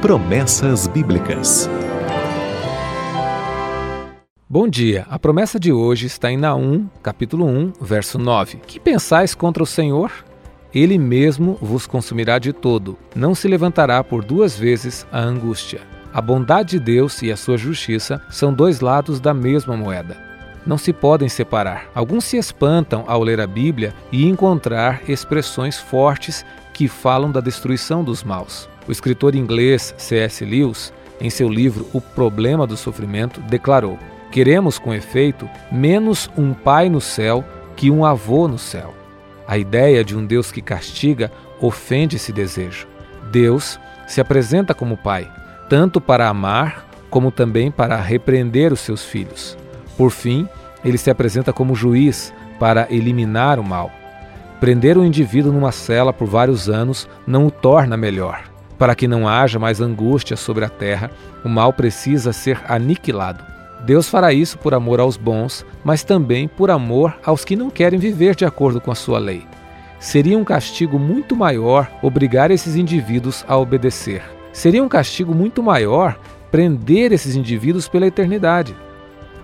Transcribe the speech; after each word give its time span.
Promessas 0.00 0.86
Bíblicas. 0.86 1.68
Bom 4.48 4.68
dia. 4.68 5.04
A 5.10 5.18
promessa 5.18 5.58
de 5.58 5.72
hoje 5.72 6.06
está 6.06 6.30
em 6.30 6.36
Naum, 6.36 6.86
capítulo 7.02 7.44
1, 7.44 7.72
verso 7.80 8.16
9. 8.16 8.58
Que 8.64 8.78
pensais 8.78 9.34
contra 9.34 9.60
o 9.60 9.66
Senhor? 9.66 10.12
Ele 10.72 10.96
mesmo 10.98 11.58
vos 11.60 11.84
consumirá 11.84 12.38
de 12.38 12.52
todo. 12.52 12.96
Não 13.12 13.34
se 13.34 13.48
levantará 13.48 14.04
por 14.04 14.24
duas 14.24 14.56
vezes 14.56 15.04
a 15.10 15.18
angústia. 15.18 15.80
A 16.14 16.22
bondade 16.22 16.78
de 16.78 16.78
Deus 16.78 17.20
e 17.20 17.32
a 17.32 17.36
sua 17.36 17.58
justiça 17.58 18.22
são 18.30 18.54
dois 18.54 18.80
lados 18.80 19.18
da 19.18 19.34
mesma 19.34 19.76
moeda. 19.76 20.16
Não 20.64 20.78
se 20.78 20.92
podem 20.92 21.28
separar. 21.28 21.90
Alguns 21.92 22.24
se 22.24 22.36
espantam 22.36 23.02
ao 23.08 23.20
ler 23.20 23.40
a 23.40 23.48
Bíblia 23.48 23.92
e 24.12 24.28
encontrar 24.28 25.02
expressões 25.10 25.76
fortes 25.76 26.46
que 26.72 26.86
falam 26.86 27.32
da 27.32 27.40
destruição 27.40 28.04
dos 28.04 28.22
maus. 28.22 28.68
O 28.88 28.92
escritor 28.92 29.34
inglês 29.34 29.94
C.S. 29.98 30.42
Lewis, 30.44 30.92
em 31.20 31.28
seu 31.28 31.48
livro 31.48 31.86
O 31.92 32.00
Problema 32.00 32.66
do 32.66 32.76
Sofrimento, 32.76 33.38
declarou: 33.42 33.98
Queremos, 34.32 34.78
com 34.78 34.94
efeito, 34.94 35.48
menos 35.70 36.30
um 36.38 36.54
pai 36.54 36.88
no 36.88 37.00
céu 37.00 37.44
que 37.76 37.90
um 37.90 38.04
avô 38.04 38.48
no 38.48 38.58
céu. 38.58 38.94
A 39.46 39.58
ideia 39.58 40.02
de 40.02 40.16
um 40.16 40.24
Deus 40.24 40.50
que 40.50 40.62
castiga 40.62 41.30
ofende 41.60 42.16
esse 42.16 42.32
desejo. 42.32 42.88
Deus 43.30 43.78
se 44.06 44.22
apresenta 44.22 44.74
como 44.74 44.96
pai, 44.96 45.30
tanto 45.68 46.00
para 46.00 46.28
amar 46.28 46.86
como 47.10 47.30
também 47.30 47.70
para 47.70 47.96
repreender 47.96 48.72
os 48.72 48.80
seus 48.80 49.04
filhos. 49.04 49.56
Por 49.96 50.10
fim, 50.10 50.48
ele 50.82 50.96
se 50.96 51.10
apresenta 51.10 51.52
como 51.52 51.74
juiz 51.74 52.32
para 52.58 52.86
eliminar 52.90 53.58
o 53.58 53.64
mal. 53.64 53.90
Prender 54.60 54.96
um 54.96 55.04
indivíduo 55.04 55.52
numa 55.52 55.72
cela 55.72 56.12
por 56.12 56.26
vários 56.26 56.68
anos 56.68 57.08
não 57.26 57.46
o 57.46 57.50
torna 57.50 57.96
melhor. 57.96 58.47
Para 58.78 58.94
que 58.94 59.08
não 59.08 59.26
haja 59.26 59.58
mais 59.58 59.80
angústia 59.80 60.36
sobre 60.36 60.64
a 60.64 60.68
terra, 60.68 61.10
o 61.44 61.48
mal 61.48 61.72
precisa 61.72 62.32
ser 62.32 62.60
aniquilado. 62.68 63.44
Deus 63.84 64.08
fará 64.08 64.32
isso 64.32 64.58
por 64.58 64.72
amor 64.72 65.00
aos 65.00 65.16
bons, 65.16 65.66
mas 65.84 66.04
também 66.04 66.48
por 66.48 66.70
amor 66.70 67.18
aos 67.24 67.44
que 67.44 67.56
não 67.56 67.70
querem 67.70 67.98
viver 67.98 68.34
de 68.34 68.44
acordo 68.44 68.80
com 68.80 68.90
a 68.90 68.94
sua 68.94 69.18
lei. 69.18 69.46
Seria 69.98 70.38
um 70.38 70.44
castigo 70.44 70.98
muito 70.98 71.34
maior 71.34 71.90
obrigar 72.02 72.50
esses 72.50 72.76
indivíduos 72.76 73.44
a 73.48 73.56
obedecer. 73.56 74.22
Seria 74.52 74.82
um 74.82 74.88
castigo 74.88 75.34
muito 75.34 75.62
maior 75.62 76.18
prender 76.50 77.12
esses 77.12 77.34
indivíduos 77.34 77.88
pela 77.88 78.06
eternidade. 78.06 78.74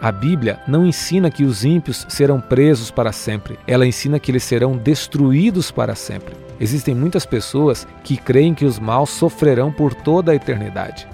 A 0.00 0.10
Bíblia 0.10 0.60
não 0.66 0.84
ensina 0.84 1.30
que 1.30 1.44
os 1.44 1.64
ímpios 1.64 2.04
serão 2.08 2.40
presos 2.40 2.90
para 2.90 3.12
sempre, 3.12 3.58
ela 3.66 3.86
ensina 3.86 4.18
que 4.18 4.30
eles 4.30 4.42
serão 4.42 4.76
destruídos 4.76 5.70
para 5.70 5.94
sempre. 5.94 6.34
Existem 6.62 6.94
muitas 6.94 7.26
pessoas 7.26 7.88
que 8.04 8.16
creem 8.16 8.54
que 8.54 8.64
os 8.64 8.78
maus 8.78 9.10
sofrerão 9.10 9.72
por 9.72 9.92
toda 9.92 10.30
a 10.30 10.34
eternidade. 10.36 11.08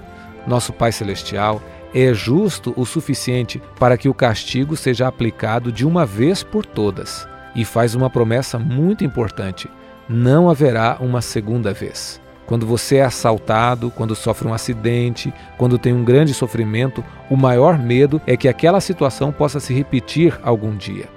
Nosso 0.45 0.71
Pai 0.71 0.91
Celestial 0.91 1.59
é 1.91 2.13
justo 2.13 2.71
o 2.77 2.85
suficiente 2.85 3.59
para 3.79 3.97
que 3.97 4.07
o 4.07 4.13
castigo 4.13 4.77
seja 4.77 5.07
aplicado 5.07 5.71
de 5.71 5.87
uma 5.87 6.05
vez 6.05 6.43
por 6.43 6.67
todas 6.67 7.27
e 7.55 7.65
faz 7.65 7.95
uma 7.95 8.11
promessa 8.11 8.59
muito 8.59 9.03
importante: 9.03 9.67
não 10.07 10.51
haverá 10.51 10.97
uma 10.99 11.19
segunda 11.19 11.73
vez. 11.73 12.21
Quando 12.45 12.67
você 12.67 12.97
é 12.97 13.05
assaltado, 13.05 13.89
quando 13.89 14.15
sofre 14.15 14.47
um 14.47 14.53
acidente, 14.53 15.33
quando 15.57 15.79
tem 15.79 15.93
um 15.93 16.03
grande 16.03 16.31
sofrimento, 16.31 17.03
o 17.27 17.35
maior 17.35 17.75
medo 17.75 18.21
é 18.27 18.37
que 18.37 18.47
aquela 18.47 18.79
situação 18.79 19.31
possa 19.31 19.59
se 19.59 19.73
repetir 19.73 20.39
algum 20.43 20.77
dia. 20.77 21.09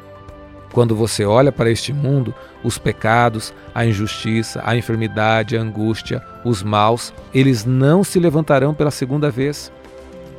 Quando 0.72 0.96
você 0.96 1.24
olha 1.24 1.52
para 1.52 1.70
este 1.70 1.92
mundo, 1.92 2.34
os 2.64 2.78
pecados, 2.78 3.52
a 3.74 3.84
injustiça, 3.84 4.62
a 4.64 4.74
enfermidade, 4.74 5.56
a 5.56 5.60
angústia, 5.60 6.22
os 6.44 6.62
maus, 6.62 7.12
eles 7.32 7.64
não 7.64 8.02
se 8.02 8.18
levantarão 8.18 8.72
pela 8.72 8.90
segunda 8.90 9.30
vez. 9.30 9.70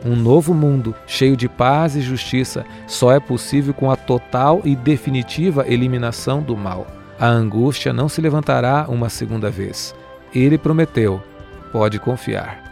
Um 0.03 0.15
novo 0.15 0.53
mundo, 0.53 0.93
cheio 1.05 1.37
de 1.37 1.47
paz 1.47 1.95
e 1.95 2.01
justiça, 2.01 2.65
só 2.87 3.11
é 3.11 3.19
possível 3.19 3.73
com 3.73 3.89
a 3.89 3.95
total 3.95 4.59
e 4.65 4.75
definitiva 4.75 5.65
eliminação 5.67 6.41
do 6.41 6.57
mal. 6.57 6.87
A 7.19 7.27
angústia 7.27 7.93
não 7.93 8.09
se 8.09 8.19
levantará 8.19 8.87
uma 8.89 9.07
segunda 9.07 9.49
vez. 9.51 9.95
Ele 10.33 10.57
prometeu, 10.57 11.21
pode 11.71 11.99
confiar. 11.99 12.62